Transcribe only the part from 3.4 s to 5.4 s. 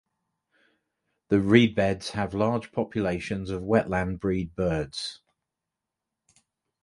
of wetland breed birds.